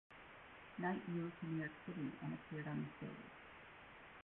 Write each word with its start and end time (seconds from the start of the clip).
Knight 0.79 1.07
moved 1.09 1.39
to 1.41 1.45
New 1.45 1.59
York 1.59 1.69
City 1.85 2.11
and 2.23 2.33
appeared 2.33 2.67
on 2.67 2.83
the 2.83 2.89
stage. 3.05 3.23